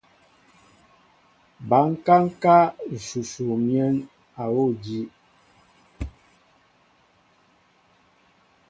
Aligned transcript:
Ba 1.67 1.79
kaŋ 2.05 2.23
ká 2.41 2.57
nshu 2.93 3.45
miǝn 3.65 3.95
awuŭ 4.43 4.67
àjii. 4.75 5.05